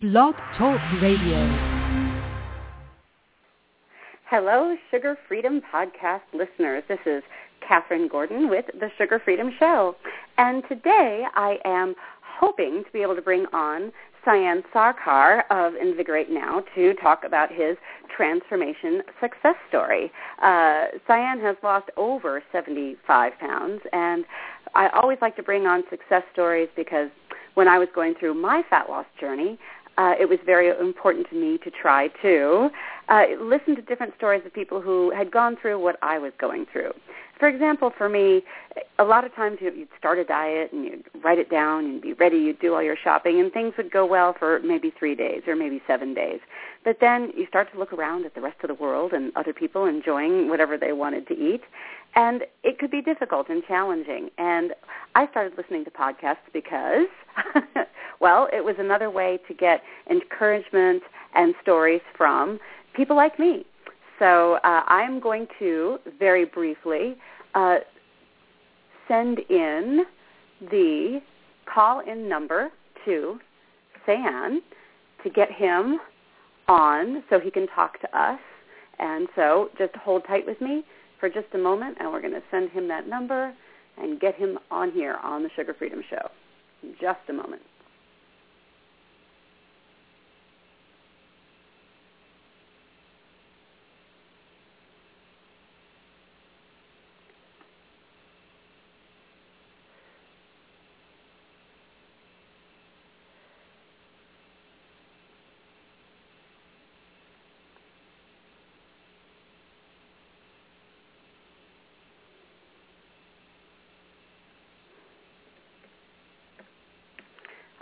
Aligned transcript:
Blog 0.00 0.36
Talk 0.56 0.78
Radio. 1.02 1.44
Hello, 4.30 4.76
Sugar 4.92 5.18
Freedom 5.26 5.60
Podcast 5.74 6.20
listeners. 6.32 6.84
This 6.86 7.00
is 7.04 7.24
Catherine 7.66 8.06
Gordon 8.06 8.48
with 8.48 8.66
the 8.78 8.90
Sugar 8.96 9.20
Freedom 9.24 9.50
Show. 9.58 9.96
And 10.36 10.62
today 10.68 11.24
I 11.34 11.56
am 11.64 11.96
hoping 12.22 12.84
to 12.86 12.92
be 12.92 13.02
able 13.02 13.16
to 13.16 13.22
bring 13.22 13.46
on 13.52 13.90
Sayan 14.24 14.62
Sarkar 14.72 15.42
of 15.50 15.74
Invigorate 15.74 16.30
Now 16.30 16.62
to 16.76 16.94
talk 17.02 17.24
about 17.26 17.50
his 17.50 17.76
transformation 18.16 19.02
success 19.20 19.56
story. 19.68 20.12
Uh, 20.40 20.94
Sayan 21.08 21.42
has 21.42 21.56
lost 21.64 21.90
over 21.96 22.40
75 22.52 23.32
pounds, 23.40 23.80
and 23.92 24.24
I 24.76 24.90
always 24.90 25.18
like 25.20 25.34
to 25.34 25.42
bring 25.42 25.66
on 25.66 25.82
success 25.90 26.22
stories 26.32 26.68
because 26.76 27.10
when 27.58 27.66
I 27.66 27.76
was 27.76 27.88
going 27.92 28.14
through 28.14 28.34
my 28.34 28.62
fat 28.70 28.88
loss 28.88 29.06
journey, 29.20 29.58
uh, 29.98 30.14
it 30.18 30.28
was 30.28 30.38
very 30.46 30.68
important 30.68 31.28
to 31.28 31.34
me 31.34 31.58
to 31.58 31.70
try 31.70 32.08
to 32.22 32.70
uh, 33.08 33.24
listen 33.40 33.74
to 33.76 33.82
different 33.82 34.14
stories 34.16 34.42
of 34.46 34.54
people 34.54 34.80
who 34.80 35.10
had 35.10 35.30
gone 35.30 35.56
through 35.60 35.78
what 35.78 35.96
I 36.02 36.18
was 36.18 36.32
going 36.38 36.66
through. 36.72 36.92
For 37.38 37.48
example, 37.48 37.92
for 37.96 38.08
me, 38.08 38.42
a 38.98 39.04
lot 39.04 39.24
of 39.24 39.34
times 39.34 39.58
you'd 39.60 39.88
start 39.96 40.18
a 40.18 40.24
diet 40.24 40.72
and 40.72 40.84
you'd 40.84 41.04
write 41.22 41.38
it 41.38 41.50
down 41.50 41.84
and 41.84 42.02
be 42.02 42.12
ready, 42.12 42.36
you'd 42.36 42.58
do 42.58 42.74
all 42.74 42.82
your 42.82 42.96
shopping, 42.96 43.38
and 43.40 43.52
things 43.52 43.74
would 43.76 43.92
go 43.92 44.04
well 44.04 44.34
for 44.36 44.60
maybe 44.64 44.92
three 44.98 45.14
days 45.14 45.42
or 45.46 45.54
maybe 45.54 45.80
seven 45.86 46.14
days. 46.14 46.40
But 46.84 46.98
then 47.00 47.32
you 47.36 47.46
start 47.46 47.70
to 47.72 47.78
look 47.78 47.92
around 47.92 48.24
at 48.26 48.34
the 48.34 48.40
rest 48.40 48.56
of 48.62 48.68
the 48.68 48.74
world 48.74 49.12
and 49.12 49.32
other 49.36 49.52
people 49.52 49.86
enjoying 49.86 50.48
whatever 50.48 50.76
they 50.76 50.92
wanted 50.92 51.28
to 51.28 51.34
eat, 51.34 51.62
and 52.14 52.42
it 52.64 52.78
could 52.78 52.90
be 52.90 53.02
difficult 53.02 53.48
and 53.48 53.62
challenging. 53.66 54.30
And 54.38 54.74
I 55.14 55.28
started 55.28 55.56
listening 55.56 55.84
to 55.84 55.90
podcasts 55.90 56.36
because, 56.52 57.06
well, 58.20 58.48
it 58.52 58.64
was 58.64 58.76
another 58.78 59.10
way 59.10 59.38
to 59.48 59.54
get 59.54 59.82
encouragement 60.10 61.02
and 61.34 61.54
stories 61.62 62.00
from 62.16 62.58
people 62.94 63.16
like 63.16 63.38
me. 63.38 63.64
So 64.18 64.54
uh, 64.64 64.82
I'm 64.86 65.20
going 65.20 65.46
to 65.58 65.98
very 66.18 66.44
briefly 66.44 67.16
uh, 67.54 67.76
send 69.06 69.38
in 69.48 70.04
the 70.70 71.20
call-in 71.72 72.28
number 72.28 72.70
to 73.04 73.38
Sayan 74.06 74.58
to 75.22 75.30
get 75.30 75.50
him 75.52 76.00
on 76.66 77.22
so 77.30 77.38
he 77.38 77.50
can 77.50 77.66
talk 77.68 78.00
to 78.00 78.18
us. 78.18 78.40
And 78.98 79.28
so 79.36 79.70
just 79.78 79.94
hold 79.94 80.24
tight 80.26 80.44
with 80.46 80.60
me 80.60 80.84
for 81.20 81.28
just 81.28 81.46
a 81.54 81.58
moment, 81.58 81.96
and 82.00 82.10
we're 82.10 82.20
going 82.20 82.34
to 82.34 82.42
send 82.50 82.70
him 82.70 82.88
that 82.88 83.06
number 83.06 83.54
and 83.96 84.20
get 84.20 84.34
him 84.34 84.58
on 84.70 84.90
here 84.90 85.16
on 85.22 85.42
the 85.42 85.50
Sugar 85.54 85.74
Freedom 85.78 86.02
Show. 86.10 86.28
Just 87.00 87.20
a 87.28 87.32
moment. 87.32 87.62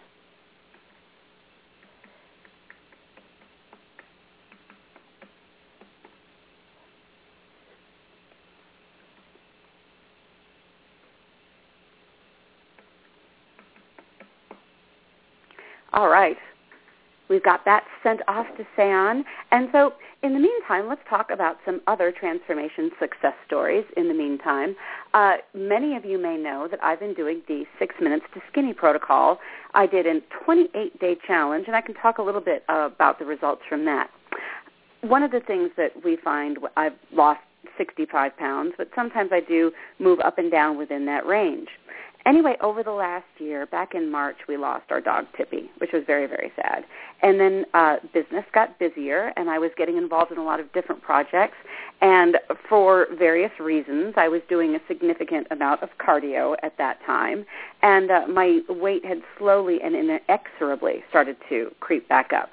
All 15.91 16.08
right. 16.08 16.37
We've 17.28 17.42
got 17.42 17.64
that 17.64 17.84
sent 18.02 18.20
off 18.28 18.46
to 18.56 18.66
Sayan. 18.76 19.22
And 19.50 19.68
so 19.72 19.92
in 20.22 20.32
the 20.32 20.40
meantime, 20.40 20.88
let's 20.88 21.00
talk 21.08 21.30
about 21.30 21.58
some 21.64 21.80
other 21.86 22.12
transformation 22.12 22.90
success 22.98 23.34
stories 23.46 23.84
in 23.96 24.08
the 24.08 24.14
meantime. 24.14 24.74
Uh, 25.14 25.36
many 25.54 25.94
of 25.96 26.04
you 26.04 26.18
may 26.18 26.36
know 26.36 26.66
that 26.70 26.82
I've 26.82 27.00
been 27.00 27.14
doing 27.14 27.42
the 27.46 27.64
Six 27.78 27.94
Minutes 28.00 28.24
to 28.34 28.40
Skinny 28.50 28.72
protocol. 28.72 29.38
I 29.74 29.86
did 29.86 30.06
a 30.06 30.20
28-day 30.46 31.18
challenge, 31.26 31.64
and 31.66 31.76
I 31.76 31.80
can 31.80 31.94
talk 31.94 32.18
a 32.18 32.22
little 32.22 32.40
bit 32.40 32.64
uh, 32.68 32.88
about 32.92 33.18
the 33.18 33.24
results 33.24 33.62
from 33.68 33.84
that. 33.84 34.10
One 35.02 35.22
of 35.22 35.30
the 35.30 35.40
things 35.40 35.70
that 35.76 35.92
we 36.04 36.16
find, 36.16 36.58
I've 36.76 36.94
lost 37.12 37.40
65 37.76 38.36
pounds, 38.36 38.72
but 38.76 38.88
sometimes 38.94 39.30
I 39.32 39.40
do 39.40 39.70
move 39.98 40.18
up 40.20 40.38
and 40.38 40.50
down 40.50 40.76
within 40.76 41.06
that 41.06 41.26
range. 41.26 41.68
Anyway, 42.28 42.56
over 42.60 42.82
the 42.82 42.90
last 42.90 43.24
year, 43.38 43.64
back 43.64 43.94
in 43.94 44.10
March, 44.10 44.36
we 44.46 44.58
lost 44.58 44.84
our 44.90 45.00
dog 45.00 45.24
Tippy, 45.34 45.70
which 45.78 45.92
was 45.94 46.02
very, 46.06 46.26
very 46.26 46.52
sad. 46.56 46.84
And 47.22 47.40
then 47.40 47.64
uh, 47.72 47.96
business 48.12 48.44
got 48.52 48.78
busier, 48.78 49.32
and 49.38 49.48
I 49.48 49.58
was 49.58 49.70
getting 49.78 49.96
involved 49.96 50.30
in 50.30 50.36
a 50.36 50.44
lot 50.44 50.60
of 50.60 50.70
different 50.74 51.00
projects. 51.00 51.56
And 52.02 52.36
for 52.68 53.06
various 53.18 53.52
reasons, 53.58 54.12
I 54.18 54.28
was 54.28 54.42
doing 54.46 54.74
a 54.74 54.78
significant 54.86 55.46
amount 55.50 55.82
of 55.82 55.88
cardio 55.98 56.54
at 56.62 56.76
that 56.76 56.98
time, 57.06 57.46
and 57.80 58.10
uh, 58.10 58.26
my 58.28 58.60
weight 58.68 59.06
had 59.06 59.22
slowly 59.38 59.78
and 59.82 59.96
inexorably 59.96 61.02
started 61.08 61.38
to 61.48 61.74
creep 61.80 62.06
back 62.10 62.34
up. 62.34 62.50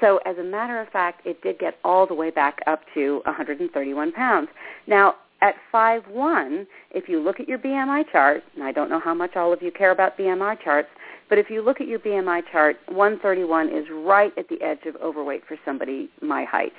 So 0.00 0.18
as 0.26 0.36
a 0.36 0.42
matter 0.42 0.80
of 0.80 0.88
fact, 0.88 1.24
it 1.24 1.40
did 1.42 1.60
get 1.60 1.78
all 1.84 2.08
the 2.08 2.14
way 2.14 2.30
back 2.30 2.58
up 2.66 2.80
to 2.94 3.22
131 3.24 4.10
pounds. 4.10 4.48
Now, 4.88 5.14
at 5.42 5.56
5'1", 5.74 6.66
if 6.92 7.08
you 7.08 7.20
look 7.20 7.40
at 7.40 7.48
your 7.48 7.58
BMI 7.58 8.10
chart, 8.10 8.42
and 8.54 8.64
I 8.64 8.72
don't 8.72 8.88
know 8.88 9.00
how 9.00 9.12
much 9.12 9.36
all 9.36 9.52
of 9.52 9.60
you 9.60 9.70
care 9.70 9.90
about 9.90 10.16
BMI 10.16 10.62
charts, 10.62 10.88
but 11.28 11.38
if 11.38 11.50
you 11.50 11.62
look 11.62 11.80
at 11.80 11.88
your 11.88 11.98
BMI 11.98 12.42
chart, 12.50 12.76
131 12.88 13.68
is 13.68 13.84
right 13.90 14.32
at 14.38 14.48
the 14.48 14.62
edge 14.62 14.86
of 14.86 14.96
overweight 14.96 15.42
for 15.46 15.56
somebody 15.64 16.08
my 16.20 16.44
height. 16.44 16.72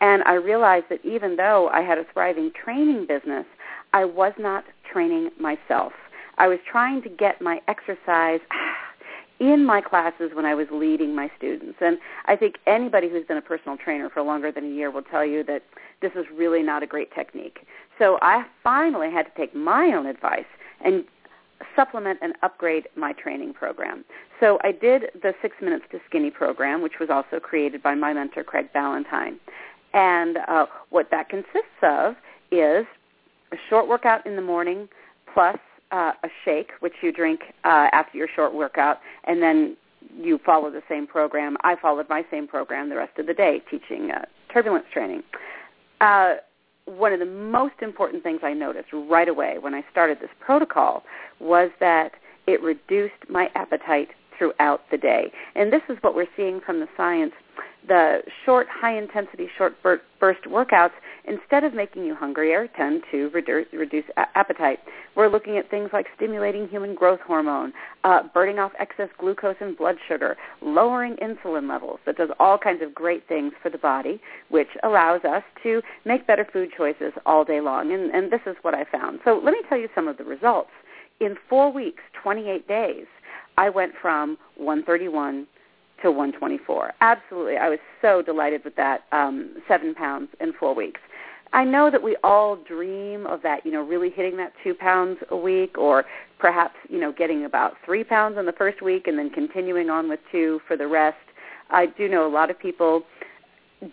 And 0.00 0.22
I 0.24 0.34
realized 0.34 0.86
that 0.90 1.04
even 1.04 1.36
though 1.36 1.68
I 1.72 1.82
had 1.82 1.98
a 1.98 2.04
thriving 2.12 2.52
training 2.52 3.06
business, 3.06 3.44
I 3.92 4.04
was 4.04 4.32
not 4.38 4.64
training 4.90 5.30
myself. 5.40 5.92
I 6.38 6.46
was 6.46 6.58
trying 6.70 7.02
to 7.02 7.08
get 7.08 7.40
my 7.40 7.60
exercise 7.66 8.40
in 9.40 9.64
my 9.64 9.80
classes 9.80 10.30
when 10.34 10.44
I 10.44 10.54
was 10.54 10.66
leading 10.70 11.14
my 11.14 11.30
students. 11.36 11.78
And 11.80 11.98
I 12.26 12.36
think 12.36 12.56
anybody 12.66 13.08
who's 13.08 13.26
been 13.26 13.36
a 13.36 13.42
personal 13.42 13.76
trainer 13.76 14.08
for 14.10 14.22
longer 14.22 14.52
than 14.52 14.64
a 14.64 14.68
year 14.68 14.90
will 14.90 15.02
tell 15.02 15.24
you 15.24 15.42
that 15.44 15.62
this 16.00 16.12
is 16.14 16.24
really 16.32 16.62
not 16.62 16.82
a 16.82 16.86
great 16.86 17.12
technique. 17.14 17.66
So 17.98 18.18
I 18.22 18.44
finally 18.62 19.10
had 19.10 19.24
to 19.24 19.32
take 19.36 19.54
my 19.54 19.86
own 19.86 20.06
advice 20.06 20.46
and 20.84 21.04
supplement 21.74 22.18
and 22.22 22.34
upgrade 22.42 22.88
my 22.96 23.12
training 23.12 23.52
program. 23.52 24.04
So 24.40 24.58
I 24.62 24.72
did 24.72 25.10
the 25.22 25.34
Six 25.42 25.56
Minutes 25.60 25.84
to 25.90 25.98
Skinny 26.08 26.30
program, 26.30 26.82
which 26.82 27.00
was 27.00 27.10
also 27.10 27.40
created 27.40 27.82
by 27.82 27.94
my 27.94 28.12
mentor, 28.12 28.44
Craig 28.44 28.72
Ballantyne. 28.72 29.40
And 29.92 30.38
uh, 30.46 30.66
what 30.90 31.10
that 31.10 31.28
consists 31.28 31.82
of 31.82 32.14
is 32.52 32.86
a 33.52 33.56
short 33.68 33.88
workout 33.88 34.26
in 34.26 34.36
the 34.36 34.42
morning 34.42 34.88
plus 35.32 35.58
uh, 35.90 36.12
a 36.22 36.28
shake, 36.44 36.70
which 36.80 36.94
you 37.02 37.12
drink 37.12 37.40
uh, 37.64 37.88
after 37.92 38.18
your 38.18 38.28
short 38.34 38.54
workout, 38.54 38.98
and 39.24 39.42
then 39.42 39.76
you 40.16 40.38
follow 40.44 40.70
the 40.70 40.82
same 40.88 41.06
program. 41.06 41.56
I 41.62 41.76
followed 41.80 42.08
my 42.08 42.24
same 42.30 42.46
program 42.46 42.88
the 42.88 42.96
rest 42.96 43.18
of 43.18 43.26
the 43.26 43.34
day, 43.34 43.62
teaching 43.70 44.10
uh, 44.10 44.24
turbulence 44.52 44.86
training. 44.92 45.22
Uh, 46.00 46.34
one 46.88 47.12
of 47.12 47.20
the 47.20 47.26
most 47.26 47.74
important 47.82 48.22
things 48.22 48.40
I 48.42 48.52
noticed 48.52 48.88
right 48.92 49.28
away 49.28 49.56
when 49.60 49.74
I 49.74 49.84
started 49.90 50.18
this 50.20 50.30
protocol 50.40 51.02
was 51.40 51.70
that 51.80 52.12
it 52.46 52.62
reduced 52.62 53.28
my 53.28 53.48
appetite 53.54 54.08
throughout 54.38 54.82
the 54.90 54.96
day. 54.96 55.32
And 55.54 55.72
this 55.72 55.82
is 55.88 55.98
what 56.00 56.14
we're 56.14 56.26
seeing 56.36 56.60
from 56.64 56.80
the 56.80 56.88
science. 56.96 57.32
The 57.86 58.22
short, 58.44 58.66
high-intensity, 58.70 59.48
short 59.56 59.74
burst 59.82 60.42
workouts, 60.44 60.92
instead 61.24 61.64
of 61.64 61.74
making 61.74 62.04
you 62.04 62.14
hungrier, 62.14 62.68
tend 62.76 63.02
to 63.10 63.30
reduce, 63.30 63.66
reduce 63.72 64.04
appetite. 64.34 64.80
We're 65.14 65.28
looking 65.28 65.56
at 65.56 65.70
things 65.70 65.90
like 65.92 66.06
stimulating 66.16 66.68
human 66.68 66.94
growth 66.94 67.20
hormone, 67.20 67.72
uh, 68.04 68.24
burning 68.34 68.58
off 68.58 68.72
excess 68.78 69.08
glucose 69.18 69.56
and 69.60 69.76
blood 69.76 69.96
sugar, 70.06 70.36
lowering 70.60 71.16
insulin 71.16 71.68
levels. 71.68 72.00
That 72.04 72.16
does 72.16 72.30
all 72.38 72.58
kinds 72.58 72.82
of 72.82 72.94
great 72.94 73.26
things 73.26 73.52
for 73.62 73.70
the 73.70 73.78
body, 73.78 74.20
which 74.50 74.68
allows 74.82 75.24
us 75.24 75.42
to 75.62 75.80
make 76.04 76.26
better 76.26 76.46
food 76.52 76.70
choices 76.76 77.12
all 77.26 77.44
day 77.44 77.60
long. 77.60 77.92
And, 77.92 78.10
and 78.10 78.30
this 78.30 78.42
is 78.46 78.56
what 78.62 78.74
I 78.74 78.84
found. 78.84 79.20
So 79.24 79.40
let 79.42 79.52
me 79.52 79.60
tell 79.68 79.78
you 79.78 79.88
some 79.94 80.08
of 80.08 80.18
the 80.18 80.24
results. 80.24 80.70
In 81.20 81.36
four 81.48 81.72
weeks, 81.72 82.02
28 82.22 82.68
days, 82.68 83.06
I 83.56 83.70
went 83.70 83.92
from 84.00 84.38
131 84.56 85.46
to 86.02 86.10
124. 86.10 86.92
Absolutely. 87.00 87.56
I 87.56 87.68
was 87.68 87.78
so 88.00 88.22
delighted 88.22 88.64
with 88.64 88.76
that 88.76 89.04
um, 89.12 89.56
seven 89.66 89.94
pounds 89.94 90.28
in 90.40 90.52
four 90.52 90.74
weeks. 90.74 91.00
I 91.52 91.64
know 91.64 91.90
that 91.90 92.02
we 92.02 92.16
all 92.22 92.56
dream 92.56 93.26
of 93.26 93.42
that, 93.42 93.64
you 93.64 93.72
know, 93.72 93.82
really 93.82 94.10
hitting 94.10 94.36
that 94.36 94.52
two 94.62 94.74
pounds 94.74 95.18
a 95.30 95.36
week 95.36 95.78
or 95.78 96.04
perhaps, 96.38 96.74
you 96.88 97.00
know, 97.00 97.12
getting 97.12 97.44
about 97.44 97.74
three 97.84 98.04
pounds 98.04 98.36
in 98.38 98.44
the 98.44 98.52
first 98.52 98.82
week 98.82 99.06
and 99.06 99.18
then 99.18 99.30
continuing 99.30 99.88
on 99.88 100.08
with 100.08 100.20
two 100.30 100.60
for 100.68 100.76
the 100.76 100.86
rest. 100.86 101.16
I 101.70 101.86
do 101.86 102.08
know 102.08 102.26
a 102.26 102.32
lot 102.32 102.50
of 102.50 102.58
people 102.58 103.02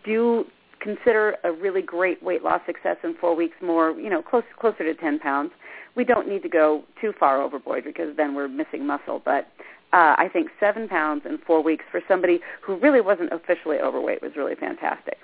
do 0.03 0.45
consider 0.79 1.35
a 1.43 1.51
really 1.51 1.81
great 1.81 2.21
weight 2.21 2.43
loss 2.43 2.61
success 2.65 2.97
in 3.03 3.15
four 3.15 3.35
weeks 3.35 3.55
more, 3.61 3.91
you 3.91 4.09
know, 4.09 4.21
close, 4.21 4.43
closer 4.59 4.83
to 4.83 4.93
10 4.93 5.19
pounds. 5.19 5.51
We 5.95 6.03
don't 6.03 6.27
need 6.27 6.43
to 6.43 6.49
go 6.49 6.83
too 6.99 7.13
far 7.17 7.41
overboard 7.41 7.85
because 7.85 8.15
then 8.17 8.35
we're 8.35 8.49
missing 8.49 8.85
muscle. 8.85 9.21
But 9.23 9.47
uh, 9.95 10.15
I 10.17 10.27
think 10.31 10.49
seven 10.59 10.87
pounds 10.89 11.23
in 11.25 11.37
four 11.47 11.63
weeks 11.63 11.85
for 11.89 12.01
somebody 12.07 12.37
who 12.61 12.77
really 12.85 13.01
wasn't 13.01 13.31
officially 13.31 13.79
overweight 13.79 14.21
was 14.21 14.33
really 14.35 14.55
fantastic. 14.55 15.17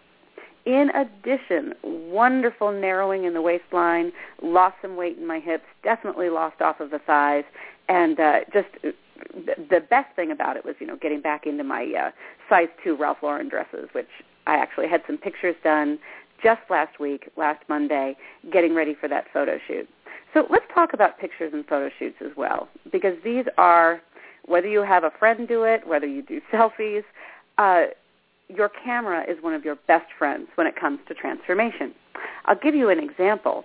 In 0.65 0.85
addition, 1.03 1.73
wonderful 1.83 2.71
narrowing 2.71 3.25
in 3.25 3.33
the 3.33 3.41
waistline, 3.41 4.11
lost 4.41 4.75
some 4.81 4.95
weight 4.95 5.17
in 5.17 5.25
my 5.27 5.39
hips, 5.39 5.65
definitely 5.83 6.29
lost 6.29 6.61
off 6.61 6.79
of 6.79 6.91
the 6.91 6.99
thighs, 6.99 7.43
and 7.89 8.19
uh, 8.19 8.39
just 8.53 8.69
the 9.75 9.81
best 9.89 10.15
thing 10.15 10.31
about 10.31 10.57
it 10.57 10.63
was, 10.63 10.75
you 10.79 10.87
know, 10.87 10.97
getting 11.05 11.21
back 11.21 11.45
into 11.45 11.63
my 11.63 11.83
uh, 11.99 12.11
size 12.49 12.69
two 12.83 12.95
Ralph 12.95 13.17
Lauren 13.23 13.49
dresses, 13.49 13.89
which 13.93 14.07
I 14.47 14.55
actually 14.55 14.87
had 14.87 15.01
some 15.07 15.17
pictures 15.17 15.55
done 15.63 15.99
just 16.43 16.61
last 16.69 16.99
week, 16.99 17.29
last 17.37 17.61
Monday, 17.67 18.15
getting 18.51 18.73
ready 18.73 18.95
for 18.99 19.09
that 19.09 19.25
photo 19.33 19.57
shoot. 19.67 19.87
So 20.33 20.45
let's 20.49 20.65
talk 20.73 20.93
about 20.93 21.19
pictures 21.19 21.51
and 21.53 21.65
photo 21.65 21.89
shoots 21.99 22.17
as 22.21 22.31
well, 22.37 22.69
because 22.91 23.15
these 23.23 23.45
are, 23.57 24.01
whether 24.45 24.67
you 24.67 24.83
have 24.83 25.03
a 25.03 25.11
friend 25.11 25.47
do 25.47 25.63
it, 25.63 25.87
whether 25.87 26.07
you 26.07 26.21
do 26.21 26.41
selfies, 26.51 27.03
uh, 27.57 27.85
your 28.49 28.69
camera 28.69 29.23
is 29.29 29.41
one 29.41 29.53
of 29.53 29.63
your 29.63 29.75
best 29.87 30.07
friends 30.17 30.47
when 30.55 30.67
it 30.67 30.75
comes 30.75 30.99
to 31.07 31.13
transformation. 31.13 31.93
I'll 32.45 32.59
give 32.59 32.75
you 32.75 32.89
an 32.89 32.99
example. 32.99 33.63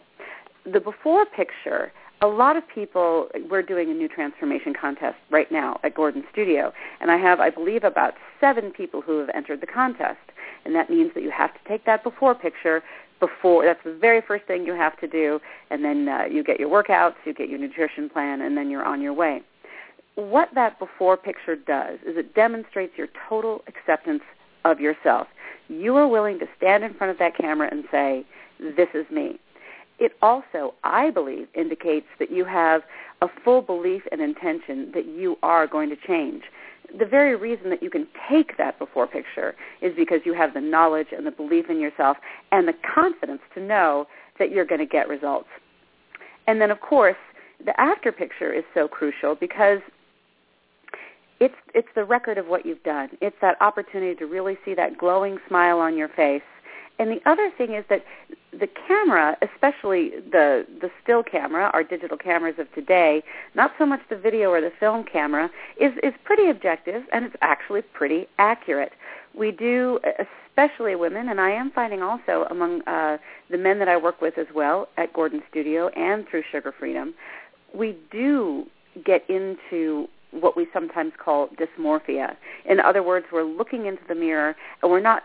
The 0.64 0.80
before 0.80 1.26
picture, 1.26 1.92
a 2.22 2.26
lot 2.26 2.56
of 2.56 2.62
people, 2.72 3.28
we're 3.50 3.62
doing 3.62 3.90
a 3.90 3.94
new 3.94 4.08
transformation 4.08 4.74
contest 4.80 5.16
right 5.30 5.50
now 5.50 5.78
at 5.82 5.94
Gordon 5.94 6.24
Studio, 6.32 6.72
and 7.00 7.10
I 7.10 7.16
have, 7.16 7.40
I 7.40 7.50
believe, 7.50 7.84
about 7.84 8.14
seven 8.40 8.70
people 8.70 9.00
who 9.00 9.18
have 9.18 9.28
entered 9.34 9.60
the 9.60 9.66
contest. 9.66 10.18
And 10.64 10.74
that 10.74 10.90
means 10.90 11.12
that 11.14 11.22
you 11.22 11.30
have 11.30 11.52
to 11.52 11.60
take 11.68 11.84
that 11.84 12.02
before 12.02 12.34
picture 12.34 12.82
before, 13.20 13.64
that's 13.64 13.82
the 13.84 13.94
very 13.94 14.20
first 14.20 14.44
thing 14.46 14.64
you 14.64 14.74
have 14.74 14.98
to 15.00 15.06
do, 15.06 15.40
and 15.70 15.84
then 15.84 16.08
uh, 16.08 16.24
you 16.30 16.44
get 16.44 16.60
your 16.60 16.68
workouts, 16.68 17.14
you 17.24 17.32
get 17.32 17.48
your 17.48 17.58
nutrition 17.58 18.10
plan, 18.10 18.42
and 18.42 18.56
then 18.56 18.70
you're 18.70 18.84
on 18.84 19.00
your 19.00 19.14
way. 19.14 19.42
What 20.16 20.48
that 20.54 20.78
before 20.78 21.16
picture 21.16 21.56
does 21.56 21.98
is 22.06 22.16
it 22.16 22.34
demonstrates 22.34 22.96
your 22.96 23.08
total 23.28 23.62
acceptance 23.68 24.22
of 24.64 24.80
yourself. 24.80 25.28
You 25.68 25.96
are 25.96 26.08
willing 26.08 26.38
to 26.38 26.46
stand 26.56 26.84
in 26.84 26.94
front 26.94 27.10
of 27.10 27.18
that 27.18 27.36
camera 27.36 27.68
and 27.70 27.84
say, 27.90 28.24
this 28.58 28.88
is 28.94 29.04
me. 29.10 29.38
It 29.98 30.12
also, 30.22 30.74
I 30.84 31.10
believe, 31.10 31.48
indicates 31.54 32.06
that 32.18 32.30
you 32.30 32.44
have 32.44 32.82
a 33.22 33.28
full 33.44 33.62
belief 33.62 34.02
and 34.10 34.20
intention 34.20 34.90
that 34.94 35.06
you 35.06 35.36
are 35.42 35.66
going 35.66 35.90
to 35.90 35.96
change. 35.96 36.44
The 36.98 37.06
very 37.06 37.34
reason 37.36 37.70
that 37.70 37.82
you 37.82 37.90
can 37.90 38.06
take 38.30 38.56
that 38.56 38.78
before 38.78 39.06
picture 39.06 39.54
is 39.82 39.94
because 39.96 40.20
you 40.24 40.34
have 40.34 40.54
the 40.54 40.60
knowledge 40.60 41.08
and 41.16 41.26
the 41.26 41.30
belief 41.30 41.68
in 41.68 41.80
yourself 41.80 42.16
and 42.52 42.66
the 42.68 42.74
confidence 42.94 43.40
to 43.54 43.60
know 43.60 44.06
that 44.38 44.50
you're 44.50 44.64
going 44.64 44.80
to 44.80 44.86
get 44.86 45.08
results. 45.08 45.48
And 46.46 46.60
then, 46.60 46.70
of 46.70 46.80
course, 46.80 47.16
the 47.64 47.78
after 47.80 48.12
picture 48.12 48.52
is 48.52 48.64
so 48.74 48.86
crucial 48.86 49.34
because 49.34 49.80
it's 51.40 51.54
it's 51.74 51.88
the 51.94 52.04
record 52.04 52.38
of 52.38 52.46
what 52.46 52.64
you've 52.64 52.82
done. 52.82 53.10
It's 53.20 53.36
that 53.40 53.60
opportunity 53.60 54.14
to 54.16 54.26
really 54.26 54.56
see 54.64 54.74
that 54.74 54.98
glowing 54.98 55.38
smile 55.48 55.78
on 55.78 55.96
your 55.96 56.08
face. 56.08 56.42
And 56.98 57.10
the 57.10 57.20
other 57.28 57.50
thing 57.58 57.74
is 57.74 57.84
that 57.90 58.04
the 58.58 58.68
camera, 58.88 59.36
especially 59.42 60.12
the 60.30 60.66
the 60.80 60.90
still 61.02 61.22
camera, 61.22 61.70
our 61.74 61.82
digital 61.82 62.16
cameras 62.16 62.54
of 62.58 62.72
today, 62.74 63.22
not 63.54 63.72
so 63.78 63.84
much 63.84 64.00
the 64.08 64.16
video 64.16 64.50
or 64.50 64.60
the 64.60 64.72
film 64.80 65.04
camera, 65.04 65.50
is 65.78 65.92
is 66.02 66.14
pretty 66.24 66.48
objective 66.48 67.02
and 67.12 67.26
it's 67.26 67.36
actually 67.42 67.82
pretty 67.82 68.26
accurate. 68.38 68.92
We 69.34 69.52
do, 69.52 70.00
especially 70.56 70.96
women, 70.96 71.28
and 71.28 71.38
I 71.38 71.50
am 71.50 71.70
finding 71.70 72.02
also 72.02 72.46
among 72.50 72.80
uh, 72.86 73.18
the 73.50 73.58
men 73.58 73.78
that 73.80 73.88
I 73.88 73.98
work 73.98 74.22
with 74.22 74.38
as 74.38 74.46
well 74.54 74.88
at 74.96 75.12
Gordon 75.12 75.42
Studio 75.50 75.88
and 75.88 76.26
through 76.26 76.44
Sugar 76.50 76.72
Freedom, 76.78 77.12
we 77.74 77.98
do 78.10 78.64
get 79.04 79.28
into 79.28 80.08
what 80.40 80.56
we 80.56 80.66
sometimes 80.72 81.12
call 81.22 81.48
dysmorphia. 81.48 82.36
In 82.68 82.80
other 82.80 83.02
words, 83.02 83.26
we're 83.32 83.44
looking 83.44 83.86
into 83.86 84.02
the 84.08 84.14
mirror 84.14 84.56
and 84.82 84.90
we're 84.90 85.00
not 85.00 85.24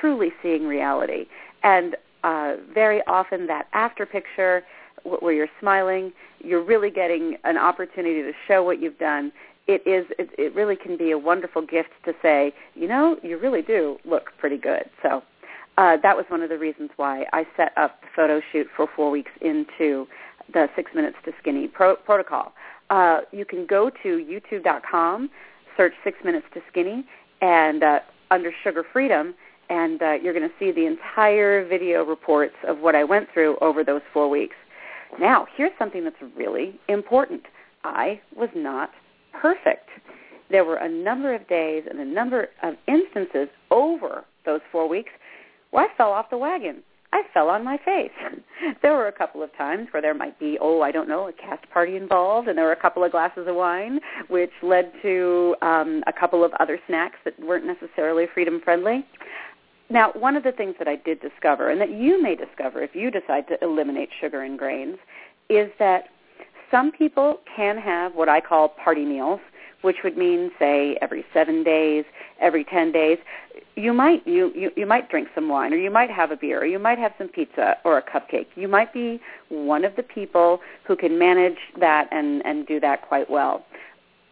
truly 0.00 0.30
seeing 0.42 0.66
reality. 0.66 1.26
And 1.62 1.96
uh, 2.24 2.54
very 2.72 3.02
often 3.06 3.46
that 3.46 3.68
after 3.72 4.06
picture 4.06 4.62
where 5.04 5.32
you're 5.32 5.48
smiling, 5.60 6.12
you're 6.40 6.64
really 6.64 6.90
getting 6.90 7.36
an 7.44 7.56
opportunity 7.56 8.22
to 8.22 8.32
show 8.46 8.62
what 8.62 8.80
you've 8.80 8.98
done. 8.98 9.32
It 9.66 9.82
is. 9.86 10.06
It, 10.18 10.30
it 10.38 10.54
really 10.54 10.76
can 10.76 10.96
be 10.96 11.10
a 11.10 11.18
wonderful 11.18 11.62
gift 11.62 11.90
to 12.04 12.12
say, 12.22 12.52
you 12.74 12.88
know, 12.88 13.16
you 13.22 13.38
really 13.38 13.62
do 13.62 13.98
look 14.04 14.30
pretty 14.38 14.58
good. 14.58 14.84
So 15.02 15.22
uh, 15.76 15.96
that 16.02 16.16
was 16.16 16.24
one 16.28 16.42
of 16.42 16.48
the 16.48 16.58
reasons 16.58 16.90
why 16.96 17.26
I 17.32 17.46
set 17.56 17.72
up 17.76 18.00
the 18.00 18.08
photo 18.14 18.40
shoot 18.52 18.66
for 18.76 18.88
four 18.94 19.10
weeks 19.10 19.32
into 19.40 20.06
the 20.52 20.68
Six 20.76 20.92
Minutes 20.94 21.16
to 21.24 21.32
Skinny 21.40 21.66
pro- 21.66 21.96
protocol 21.96 22.52
uh, 22.90 23.20
you 23.32 23.44
can 23.44 23.66
go 23.66 23.90
to 24.02 24.24
youtube.com, 24.52 25.30
search 25.76 25.92
Six 26.04 26.18
Minutes 26.24 26.46
to 26.54 26.60
Skinny, 26.70 27.04
and 27.40 27.82
uh, 27.82 28.00
under 28.30 28.50
Sugar 28.64 28.84
Freedom, 28.92 29.34
and 29.68 30.00
uh, 30.02 30.12
you're 30.12 30.32
going 30.32 30.48
to 30.48 30.54
see 30.58 30.72
the 30.72 30.86
entire 30.86 31.66
video 31.66 32.04
reports 32.04 32.54
of 32.66 32.78
what 32.78 32.94
I 32.94 33.04
went 33.04 33.28
through 33.32 33.56
over 33.60 33.82
those 33.82 34.02
four 34.12 34.28
weeks. 34.28 34.54
Now, 35.18 35.46
here's 35.56 35.72
something 35.78 36.04
that's 36.04 36.16
really 36.36 36.78
important. 36.88 37.42
I 37.84 38.20
was 38.36 38.48
not 38.54 38.90
perfect. 39.32 39.88
There 40.50 40.64
were 40.64 40.76
a 40.76 40.88
number 40.88 41.34
of 41.34 41.46
days 41.48 41.84
and 41.88 41.98
a 41.98 42.04
number 42.04 42.48
of 42.62 42.74
instances 42.86 43.48
over 43.70 44.24
those 44.44 44.60
four 44.70 44.88
weeks 44.88 45.10
where 45.70 45.84
I 45.84 45.96
fell 45.96 46.10
off 46.10 46.30
the 46.30 46.38
wagon. 46.38 46.82
I 47.12 47.22
fell 47.32 47.48
on 47.48 47.64
my 47.64 47.78
face. 47.78 48.10
there 48.82 48.92
were 48.92 49.08
a 49.08 49.12
couple 49.12 49.42
of 49.42 49.56
times 49.56 49.88
where 49.90 50.02
there 50.02 50.14
might 50.14 50.38
be, 50.38 50.58
oh, 50.60 50.82
I 50.82 50.92
don't 50.92 51.08
know, 51.08 51.28
a 51.28 51.32
cast 51.32 51.55
party 51.76 51.94
involved, 51.94 52.48
and 52.48 52.56
there 52.56 52.64
were 52.64 52.72
a 52.72 52.82
couple 52.86 53.04
of 53.04 53.12
glasses 53.12 53.46
of 53.46 53.54
wine, 53.54 54.00
which 54.28 54.50
led 54.62 54.90
to 55.02 55.54
um, 55.60 56.02
a 56.06 56.12
couple 56.20 56.42
of 56.42 56.50
other 56.58 56.78
snacks 56.86 57.18
that 57.26 57.38
weren't 57.38 57.66
necessarily 57.66 58.24
freedom 58.32 58.62
friendly. 58.64 59.04
Now, 59.90 60.10
one 60.14 60.38
of 60.38 60.42
the 60.42 60.52
things 60.52 60.74
that 60.78 60.88
I 60.88 60.96
did 60.96 61.20
discover, 61.20 61.68
and 61.68 61.78
that 61.82 61.90
you 61.90 62.22
may 62.22 62.34
discover 62.34 62.82
if 62.82 62.94
you 62.94 63.10
decide 63.10 63.46
to 63.48 63.62
eliminate 63.62 64.08
sugar 64.18 64.40
and 64.40 64.58
grains, 64.58 64.96
is 65.50 65.68
that 65.78 66.04
some 66.70 66.92
people 66.92 67.40
can 67.54 67.76
have 67.76 68.14
what 68.14 68.30
I 68.30 68.40
call 68.40 68.70
party 68.70 69.04
meals, 69.04 69.40
which 69.86 69.96
would 70.04 70.16
mean, 70.16 70.50
say, 70.58 70.98
every 71.00 71.24
seven 71.32 71.64
days, 71.64 72.04
every 72.40 72.64
ten 72.64 72.92
days 72.92 73.18
you 73.76 73.92
might 73.92 74.26
you, 74.26 74.52
you 74.54 74.70
you 74.76 74.86
might 74.86 75.08
drink 75.10 75.28
some 75.34 75.48
wine 75.48 75.72
or 75.72 75.76
you 75.76 75.90
might 75.90 76.10
have 76.10 76.30
a 76.30 76.36
beer 76.36 76.60
or 76.60 76.66
you 76.66 76.78
might 76.78 76.98
have 76.98 77.12
some 77.18 77.28
pizza 77.28 77.76
or 77.84 77.98
a 77.98 78.02
cupcake. 78.02 78.46
You 78.54 78.68
might 78.68 78.92
be 78.92 79.20
one 79.48 79.84
of 79.84 79.94
the 79.96 80.02
people 80.02 80.60
who 80.86 80.96
can 80.96 81.18
manage 81.18 81.58
that 81.78 82.08
and 82.10 82.44
and 82.44 82.66
do 82.66 82.80
that 82.80 83.06
quite 83.06 83.30
well. 83.30 83.64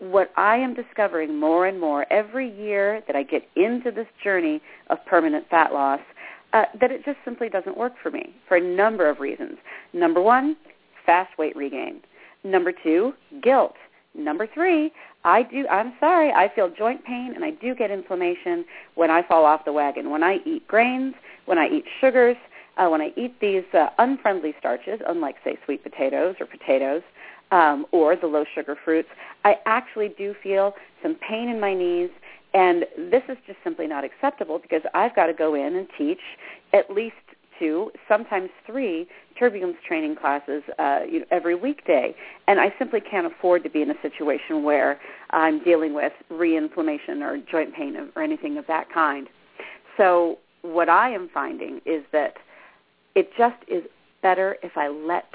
What 0.00 0.32
i 0.36 0.56
am 0.56 0.74
discovering 0.74 1.38
more 1.38 1.66
and 1.66 1.80
more 1.80 2.04
every 2.12 2.50
year 2.50 3.02
that 3.06 3.16
i 3.16 3.22
get 3.22 3.48
into 3.54 3.90
this 3.90 4.08
journey 4.22 4.60
of 4.90 4.98
permanent 5.06 5.48
fat 5.48 5.72
loss 5.72 6.00
uh, 6.52 6.64
that 6.80 6.90
it 6.90 7.04
just 7.04 7.18
simply 7.24 7.48
doesn't 7.48 7.76
work 7.76 7.94
for 8.02 8.10
me 8.10 8.34
for 8.48 8.56
a 8.56 8.60
number 8.60 9.08
of 9.08 9.20
reasons. 9.20 9.56
Number 9.92 10.20
one 10.20 10.56
fast 11.06 11.36
weight 11.38 11.56
regain. 11.56 12.00
Number 12.44 12.72
two 12.72 13.12
guilt 13.42 13.74
number 14.14 14.46
three 14.52 14.92
I 15.24 15.42
do. 15.42 15.66
I'm 15.68 15.94
sorry. 16.00 16.30
I 16.32 16.50
feel 16.54 16.68
joint 16.68 17.02
pain 17.04 17.32
and 17.34 17.44
I 17.44 17.50
do 17.50 17.74
get 17.74 17.90
inflammation 17.90 18.64
when 18.94 19.10
I 19.10 19.22
fall 19.26 19.46
off 19.46 19.64
the 19.64 19.72
wagon. 19.72 20.10
When 20.10 20.22
I 20.22 20.38
eat 20.44 20.68
grains, 20.68 21.14
when 21.46 21.56
I 21.56 21.68
eat 21.68 21.84
sugars, 22.00 22.36
uh, 22.76 22.88
when 22.88 23.00
I 23.00 23.10
eat 23.16 23.40
these 23.40 23.64
uh, 23.72 23.86
unfriendly 23.98 24.54
starches, 24.58 25.00
unlike 25.08 25.36
say 25.42 25.56
sweet 25.64 25.82
potatoes 25.82 26.36
or 26.40 26.46
potatoes, 26.46 27.02
um, 27.52 27.86
or 27.92 28.16
the 28.16 28.26
low 28.26 28.44
sugar 28.54 28.76
fruits, 28.84 29.08
I 29.44 29.56
actually 29.64 30.08
do 30.08 30.34
feel 30.42 30.74
some 31.02 31.14
pain 31.14 31.48
in 31.48 31.58
my 31.60 31.72
knees 31.72 32.10
And 32.54 32.84
this 32.96 33.22
is 33.28 33.36
just 33.46 33.58
simply 33.64 33.86
not 33.86 34.04
acceptable 34.04 34.58
because 34.60 34.82
I've 34.94 35.14
got 35.16 35.26
to 35.26 35.34
go 35.34 35.54
in 35.54 35.74
and 35.74 35.88
teach 35.98 36.20
at 36.72 36.88
least 36.90 37.16
two, 37.58 37.90
sometimes 38.08 38.50
three 38.66 39.06
turbulence 39.38 39.76
training 39.86 40.16
classes 40.16 40.62
uh, 40.78 41.00
you 41.10 41.20
know, 41.20 41.26
every 41.30 41.54
weekday, 41.54 42.14
and 42.46 42.60
I 42.60 42.72
simply 42.78 43.00
can't 43.00 43.26
afford 43.26 43.62
to 43.64 43.70
be 43.70 43.82
in 43.82 43.90
a 43.90 44.00
situation 44.02 44.62
where 44.62 45.00
I'm 45.30 45.62
dealing 45.62 45.94
with 45.94 46.12
re-inflammation 46.30 47.22
or 47.22 47.38
joint 47.50 47.74
pain 47.74 47.96
or 48.14 48.22
anything 48.22 48.58
of 48.58 48.66
that 48.68 48.92
kind. 48.92 49.28
So 49.96 50.38
what 50.62 50.88
I 50.88 51.10
am 51.10 51.28
finding 51.32 51.80
is 51.84 52.04
that 52.12 52.34
it 53.14 53.30
just 53.36 53.56
is 53.68 53.84
better 54.22 54.56
if 54.62 54.76
I 54.76 54.88
let 54.88 55.26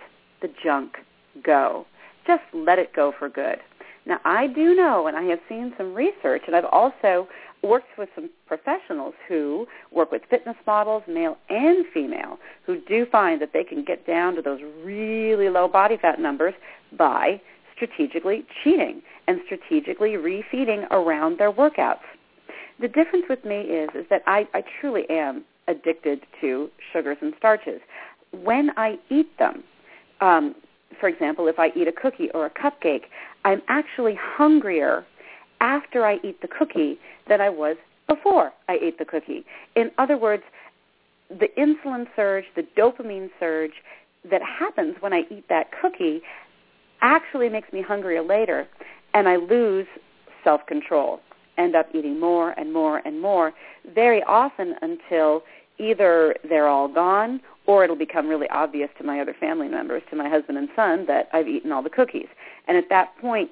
the 0.41 0.49
junk 0.63 0.97
go. 1.43 1.85
Just 2.25 2.43
let 2.53 2.79
it 2.79 2.93
go 2.95 3.13
for 3.17 3.29
good. 3.29 3.59
Now 4.05 4.19
I 4.25 4.47
do 4.47 4.75
know, 4.75 5.07
and 5.07 5.15
I 5.15 5.23
have 5.23 5.39
seen 5.47 5.73
some 5.77 5.93
research, 5.93 6.43
and 6.47 6.55
I've 6.55 6.65
also 6.65 7.27
worked 7.63 7.97
with 7.97 8.09
some 8.15 8.29
professionals 8.47 9.13
who 9.27 9.67
work 9.91 10.11
with 10.11 10.21
fitness 10.29 10.55
models, 10.65 11.03
male 11.07 11.37
and 11.49 11.85
female, 11.93 12.37
who 12.65 12.79
do 12.81 13.05
find 13.11 13.41
that 13.41 13.51
they 13.53 13.63
can 13.63 13.83
get 13.83 14.05
down 14.07 14.35
to 14.35 14.41
those 14.41 14.59
really 14.83 15.49
low 15.49 15.67
body 15.67 15.97
fat 16.01 16.19
numbers 16.19 16.53
by 16.97 17.41
strategically 17.75 18.45
cheating 18.63 19.01
and 19.27 19.39
strategically 19.45 20.11
refeeding 20.11 20.89
around 20.91 21.37
their 21.37 21.51
workouts. 21.51 21.99
The 22.79 22.87
difference 22.87 23.25
with 23.29 23.43
me 23.43 23.61
is 23.61 23.89
is 23.93 24.05
that 24.09 24.23
I, 24.25 24.47
I 24.53 24.63
truly 24.79 25.03
am 25.09 25.43
addicted 25.67 26.25
to 26.41 26.69
sugars 26.91 27.17
and 27.21 27.33
starches. 27.37 27.81
When 28.31 28.71
I 28.77 28.97
eat 29.09 29.37
them, 29.37 29.63
um, 30.21 30.55
for 30.99 31.07
example, 31.07 31.47
if 31.47 31.59
I 31.59 31.69
eat 31.75 31.87
a 31.87 31.91
cookie 31.91 32.29
or 32.33 32.45
a 32.45 32.49
cupcake, 32.49 33.03
I'm 33.45 33.61
actually 33.67 34.17
hungrier 34.19 35.05
after 35.59 36.05
I 36.05 36.19
eat 36.23 36.41
the 36.41 36.47
cookie 36.47 36.99
than 37.27 37.41
I 37.41 37.49
was 37.49 37.77
before 38.07 38.51
I 38.67 38.77
ate 38.81 38.97
the 38.97 39.05
cookie. 39.05 39.45
In 39.75 39.91
other 39.97 40.17
words, 40.17 40.43
the 41.29 41.47
insulin 41.57 42.07
surge, 42.15 42.45
the 42.55 42.65
dopamine 42.77 43.29
surge 43.39 43.73
that 44.29 44.41
happens 44.41 44.95
when 44.99 45.13
I 45.13 45.23
eat 45.29 45.47
that 45.49 45.67
cookie 45.79 46.21
actually 47.01 47.49
makes 47.49 47.71
me 47.71 47.81
hungrier 47.81 48.21
later, 48.21 48.67
and 49.13 49.29
I 49.29 49.37
lose 49.37 49.87
self-control, 50.43 51.21
end 51.57 51.75
up 51.75 51.87
eating 51.93 52.19
more 52.19 52.51
and 52.51 52.73
more 52.73 52.97
and 53.05 53.21
more, 53.21 53.53
very 53.93 54.23
often 54.23 54.75
until 54.81 55.43
either 55.77 56.35
they're 56.47 56.67
all 56.67 56.87
gone 56.87 57.39
or 57.67 57.83
it'll 57.83 57.95
become 57.95 58.27
really 58.27 58.49
obvious 58.49 58.89
to 58.97 59.03
my 59.03 59.21
other 59.21 59.35
family 59.39 59.67
members, 59.67 60.01
to 60.09 60.15
my 60.15 60.27
husband 60.27 60.57
and 60.57 60.67
son, 60.75 61.05
that 61.05 61.29
I've 61.31 61.47
eaten 61.47 61.71
all 61.71 61.83
the 61.83 61.89
cookies. 61.89 62.27
And 62.67 62.75
at 62.75 62.89
that 62.89 63.15
point, 63.21 63.51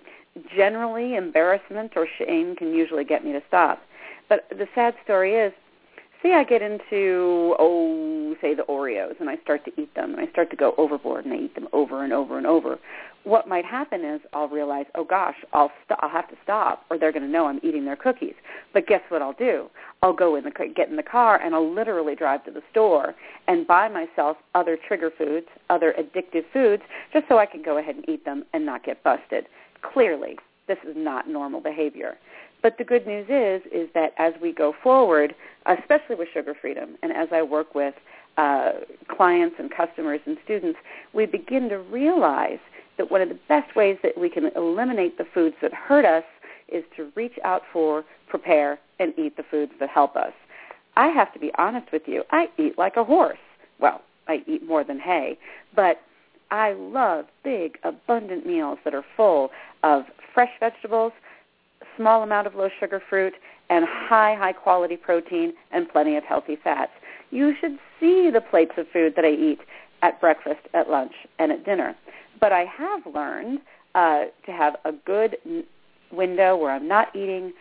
generally 0.55 1.15
embarrassment 1.15 1.93
or 1.95 2.07
shame 2.17 2.55
can 2.55 2.73
usually 2.73 3.03
get 3.03 3.23
me 3.23 3.31
to 3.33 3.41
stop. 3.47 3.81
But 4.29 4.47
the 4.49 4.67
sad 4.75 4.95
story 5.03 5.35
is, 5.35 5.53
say 6.21 6.33
I 6.33 6.43
get 6.43 6.61
into, 6.61 7.55
oh, 7.59 8.35
say 8.41 8.53
the 8.53 8.63
Oreos, 8.63 9.19
and 9.19 9.29
I 9.29 9.37
start 9.43 9.63
to 9.65 9.81
eat 9.81 9.93
them, 9.95 10.13
and 10.13 10.19
I 10.19 10.31
start 10.31 10.49
to 10.51 10.55
go 10.55 10.73
overboard, 10.77 11.25
and 11.25 11.33
I 11.33 11.37
eat 11.37 11.55
them 11.55 11.67
over 11.73 12.03
and 12.03 12.11
over 12.11 12.37
and 12.37 12.47
over. 12.47 12.79
What 13.23 13.47
might 13.47 13.65
happen 13.65 14.05
is 14.05 14.21
I'll 14.33 14.47
realize, 14.47 14.85
oh 14.95 15.03
gosh, 15.03 15.35
I'll 15.51 15.71
st- 15.85 15.99
I'll 16.01 16.09
have 16.09 16.29
to 16.29 16.35
stop, 16.43 16.85
or 16.89 16.97
they're 16.97 17.11
going 17.11 17.23
to 17.23 17.29
know 17.29 17.45
I'm 17.45 17.59
eating 17.61 17.83
their 17.83 17.95
cookies. 17.95 18.35
But 18.73 18.87
guess 18.87 19.01
what 19.09 19.21
I'll 19.21 19.33
do? 19.33 19.67
I'll 20.01 20.13
go 20.13 20.35
in 20.37 20.43
the 20.43 20.51
get 20.75 20.89
in 20.89 20.95
the 20.95 21.03
car, 21.03 21.41
and 21.41 21.53
I'll 21.53 21.73
literally 21.73 22.15
drive 22.15 22.45
to 22.45 22.51
the 22.51 22.61
store 22.71 23.15
and 23.47 23.67
buy 23.67 23.89
myself 23.89 24.37
other 24.55 24.77
trigger 24.87 25.11
foods, 25.15 25.47
other 25.69 25.93
addictive 25.99 26.43
foods, 26.53 26.83
just 27.11 27.27
so 27.27 27.37
I 27.37 27.45
can 27.45 27.61
go 27.61 27.77
ahead 27.77 27.95
and 27.95 28.07
eat 28.07 28.23
them 28.23 28.43
and 28.53 28.65
not 28.65 28.85
get 28.85 29.03
busted. 29.03 29.47
Clearly, 29.81 30.37
this 30.67 30.77
is 30.87 30.95
not 30.95 31.29
normal 31.29 31.61
behavior. 31.61 32.17
But 32.61 32.77
the 32.77 32.83
good 32.83 33.05
news 33.05 33.27
is, 33.29 33.61
is 33.71 33.89
that 33.93 34.13
as 34.17 34.33
we 34.41 34.51
go 34.51 34.73
forward, 34.83 35.35
especially 35.65 36.15
with 36.15 36.27
Sugar 36.33 36.55
Freedom, 36.59 36.95
and 37.03 37.11
as 37.11 37.29
I 37.31 37.41
work 37.41 37.75
with 37.75 37.93
uh, 38.37 38.71
clients 39.15 39.55
and 39.59 39.71
customers 39.71 40.19
and 40.25 40.37
students, 40.43 40.77
we 41.13 41.25
begin 41.25 41.69
to 41.69 41.79
realize 41.79 42.59
that 42.97 43.11
one 43.11 43.21
of 43.21 43.29
the 43.29 43.39
best 43.47 43.75
ways 43.75 43.97
that 44.03 44.17
we 44.17 44.29
can 44.29 44.49
eliminate 44.55 45.17
the 45.17 45.25
foods 45.33 45.55
that 45.61 45.73
hurt 45.73 46.05
us 46.05 46.23
is 46.67 46.83
to 46.95 47.11
reach 47.15 47.37
out 47.43 47.61
for, 47.71 48.03
prepare, 48.27 48.79
and 48.99 49.13
eat 49.17 49.37
the 49.37 49.43
foods 49.49 49.71
that 49.79 49.89
help 49.89 50.15
us. 50.15 50.33
I 50.95 51.07
have 51.07 51.31
to 51.33 51.39
be 51.39 51.51
honest 51.57 51.91
with 51.93 52.03
you. 52.07 52.23
I 52.31 52.47
eat 52.57 52.77
like 52.77 52.97
a 52.97 53.03
horse. 53.03 53.37
Well, 53.79 54.01
I 54.27 54.43
eat 54.47 54.63
more 54.63 54.83
than 54.83 54.99
hay, 54.99 55.37
but 55.75 56.01
I 56.51 56.73
love 56.73 57.25
big, 57.43 57.77
abundant 57.83 58.45
meals 58.45 58.79
that 58.85 58.93
are 58.93 59.05
full 59.15 59.49
of 59.83 60.03
fresh 60.33 60.51
vegetables, 60.59 61.11
small 61.95 62.23
amount 62.23 62.47
of 62.47 62.55
low 62.55 62.69
sugar 62.79 63.01
fruit, 63.09 63.33
and 63.69 63.85
high, 63.85 64.35
high 64.35 64.53
quality 64.53 64.95
protein 64.95 65.53
and 65.71 65.89
plenty 65.89 66.15
of 66.15 66.23
healthy 66.23 66.57
fats. 66.63 66.91
You 67.31 67.53
should 67.59 67.77
see 67.99 68.29
the 68.31 68.41
plates 68.41 68.71
of 68.77 68.87
food 68.93 69.13
that 69.15 69.25
I 69.25 69.31
eat 69.31 69.59
at 70.01 70.21
breakfast, 70.21 70.61
at 70.73 70.89
lunch, 70.89 71.13
and 71.39 71.51
at 71.51 71.65
dinner. 71.65 71.95
But 72.39 72.53
I 72.53 72.65
have 72.65 73.01
learned 73.13 73.59
uh, 73.95 74.25
to 74.45 74.51
have 74.51 74.75
a 74.85 74.91
good 74.91 75.37
window 76.11 76.55
where 76.55 76.71
I'm 76.71 76.87
not 76.87 77.13
eating 77.15 77.51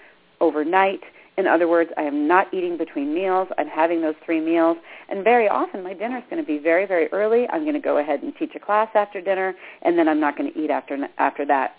overnight 0.41 1.01
in 1.39 1.47
other 1.47 1.69
words, 1.69 1.91
I 1.97 2.03
am 2.03 2.27
not 2.27 2.53
eating 2.53 2.79
between 2.79 3.15
meals. 3.15 3.49
I'm 3.59 3.69
having 3.69 4.01
those 4.01 4.15
three 4.25 4.41
meals. 4.41 4.79
And 5.09 5.23
very 5.23 5.49
often 5.49 5.83
my 5.83 5.93
dinner 5.93 6.17
is 6.17 6.25
going 6.31 6.43
to 6.43 6.47
be 6.47 6.59
very, 6.59 6.87
very 6.87 7.09
early. 7.13 7.47
I'm 7.53 7.63
going 7.63 7.75
to 7.75 7.81
go 7.81 7.99
ahead 7.99 8.23
and 8.23 8.35
teach 8.39 8.53
a 8.55 8.61
class 8.61 8.89
after 8.95 9.21
dinner, 9.21 9.55
and 9.83 9.99
then 9.99 10.09
I'm 10.09 10.21
not 10.21 10.39
going 10.39 10.53
to 10.53 10.59
eat 10.59 10.71
after, 10.71 10.97
after 11.19 11.45
that. 11.47 11.75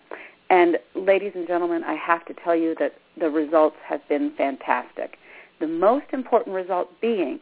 And 0.50 0.78
ladies 0.96 1.32
and 1.36 1.48
gentlemen, 1.48 1.84
I 1.84 1.96
have 1.96 2.24
to 2.26 2.34
tell 2.44 2.56
you 2.56 2.76
that 2.80 2.94
the 3.20 3.30
results 3.30 3.76
have 3.88 4.08
been 4.08 4.32
fantastic. 4.38 5.18
The 5.60 5.68
most 5.68 6.06
important 6.14 6.56
result 6.56 6.90
being, 7.02 7.40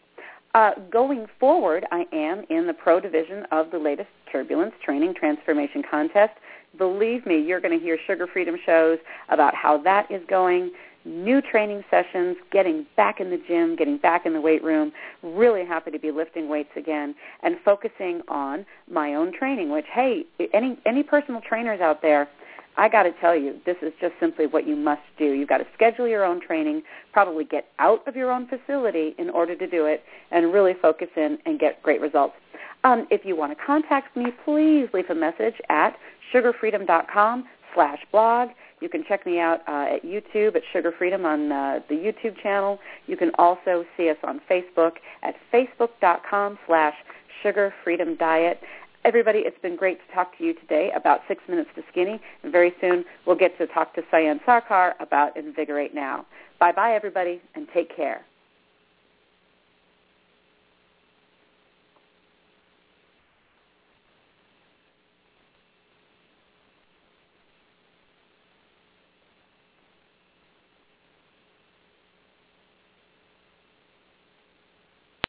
Uh, 0.55 0.73
going 0.91 1.27
forward, 1.41 1.85
I 1.91 2.05
am 2.13 2.45
in 2.51 2.67
the 2.67 2.75
pro 2.75 3.01
division 3.01 3.45
of 3.51 3.71
the 3.71 3.79
latest 3.79 4.09
Turbulence 4.31 4.75
Training 4.85 5.15
Transformation 5.15 5.83
Contest. 5.89 6.33
Believe 6.79 7.25
me, 7.27 7.41
you're 7.41 7.61
going 7.61 7.77
to 7.77 7.85
hear 7.85 7.99
Sugar 8.07 8.27
Freedom 8.33 8.57
shows 8.67 8.99
about 9.29 9.55
how 9.55 9.79
that 9.83 10.11
is 10.11 10.23
going 10.29 10.73
new 11.05 11.41
training 11.43 11.85
sessions, 11.91 12.37
getting 12.51 12.87
back 12.97 13.21
in 13.21 13.31
the 13.31 13.41
gym, 13.47 13.77
getting 13.77 13.99
back 13.99 14.27
in 14.27 14.33
the 14.33 14.41
weight 14.41 14.63
room, 14.63 14.93
really 15.23 15.65
happy 15.65 15.91
to 15.91 15.99
be 15.99 16.11
lifting 16.11 16.49
weights 16.49 16.71
again 16.77 17.15
and 17.43 17.57
focusing 17.65 18.23
on 18.29 18.65
my 18.91 19.15
own 19.15 19.33
training, 19.33 19.71
which 19.71 19.87
hey, 19.93 20.25
any 20.53 20.79
any 20.87 21.03
personal 21.03 21.41
trainers 21.41 21.81
out 21.81 22.03
there, 22.03 22.29
I 22.77 22.89
got 22.89 23.05
to 23.05 23.13
tell 23.21 23.37
you, 23.37 23.61
this 23.65 23.77
is 23.83 23.93
just 24.01 24.15
simply 24.19 24.47
what 24.47 24.67
you 24.67 24.77
must 24.77 25.03
do. 25.19 25.27
You've 25.27 25.49
got 25.49 25.59
to 25.59 25.67
schedule 25.75 26.09
your 26.09 26.25
own 26.25 26.41
training, 26.41 26.83
probably 27.13 27.45
get 27.45 27.67
out 27.79 28.07
of 28.09 28.17
your 28.17 28.33
own 28.33 28.49
facility 28.49 29.15
in 29.19 29.31
order 29.31 29.55
to 29.55 29.67
do 29.67 29.87
it, 29.87 30.03
and 30.31 30.53
really 30.53 30.75
focus 30.81 31.09
in 31.17 31.39
and 31.47 31.61
get 31.61 31.83
great 31.83 32.01
results. 32.01 32.35
Um, 32.83 33.07
if 33.11 33.25
you 33.25 33.37
want 33.37 33.57
to 33.57 33.65
contact 33.65 34.17
me, 34.17 34.27
please 34.45 34.89
leave 34.93 35.09
a 35.09 35.15
message 35.15 35.55
at 35.69 35.97
sugarfreedom.com 36.33 37.45
slash 37.75 38.01
blog. 38.13 38.51
You 38.81 38.89
can 38.89 39.05
check 39.07 39.25
me 39.27 39.39
out 39.39 39.61
uh, 39.69 39.95
at 39.95 40.03
YouTube 40.03 40.57
at 40.57 40.63
Sugar 40.73 40.93
Freedom 40.97 41.25
on 41.25 41.51
uh, 41.51 41.81
the 41.89 41.95
YouTube 41.95 42.41
channel. 42.43 42.79
You 43.07 43.17
can 43.17 43.31
also 43.39 43.85
see 43.97 44.11
us 44.11 44.17
on 44.23 44.41
Facebook 44.51 44.93
at 45.23 45.35
facebook.com 45.53 46.59
slash 46.67 46.95
Sugar 47.43 47.75
Freedom 47.83 48.17
Diet. 48.17 48.61
Everybody, 49.05 49.41
it's 49.41 49.59
been 49.61 49.77
great 49.77 49.99
to 50.07 50.15
talk 50.15 50.37
to 50.39 50.45
you 50.45 50.55
today 50.55 50.91
about 50.97 51.21
Six 51.29 51.43
Minutes 51.49 51.71
to 51.77 51.83
Skinny, 51.91 52.21
and 52.43 52.51
very 52.51 52.73
soon 52.81 53.05
we'll 53.27 53.37
get 53.37 53.57
to 53.59 53.67
talk 53.67 53.95
to 53.95 54.03
Sayan 54.13 54.43
Sarkar 54.45 54.93
about 54.99 55.37
Invigorate 55.37 55.95
Now. 55.95 56.25
Bye-bye, 56.59 56.95
everybody, 56.95 57.43
and 57.55 57.67
take 57.75 57.95
care. 57.95 58.25